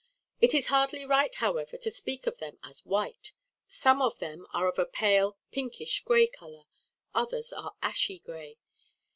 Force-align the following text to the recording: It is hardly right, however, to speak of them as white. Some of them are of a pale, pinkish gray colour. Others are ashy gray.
It 0.39 0.55
is 0.55 0.65
hardly 0.73 1.05
right, 1.05 1.35
however, 1.35 1.77
to 1.77 1.91
speak 1.91 2.25
of 2.25 2.39
them 2.39 2.57
as 2.63 2.83
white. 2.87 3.33
Some 3.67 4.01
of 4.01 4.17
them 4.17 4.47
are 4.51 4.67
of 4.67 4.79
a 4.79 4.87
pale, 4.87 5.37
pinkish 5.51 6.01
gray 6.03 6.25
colour. 6.25 6.63
Others 7.13 7.53
are 7.53 7.75
ashy 7.83 8.17
gray. 8.17 8.57